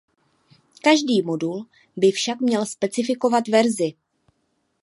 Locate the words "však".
2.11-2.41